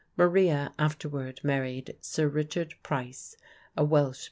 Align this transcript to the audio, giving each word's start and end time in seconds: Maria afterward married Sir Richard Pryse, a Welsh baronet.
Maria 0.17 0.73
afterward 0.79 1.39
married 1.43 1.95
Sir 2.01 2.27
Richard 2.27 2.73
Pryse, 2.81 3.35
a 3.77 3.83
Welsh 3.83 4.15
baronet. 4.15 4.17